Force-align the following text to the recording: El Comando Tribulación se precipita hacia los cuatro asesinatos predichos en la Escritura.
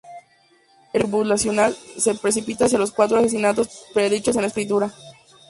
El 0.93 1.03
Comando 1.03 1.35
Tribulación 1.37 1.75
se 1.99 2.15
precipita 2.15 2.65
hacia 2.65 2.79
los 2.79 2.91
cuatro 2.91 3.19
asesinatos 3.19 3.83
predichos 3.93 4.35
en 4.35 4.41
la 4.41 4.47
Escritura. 4.47 4.91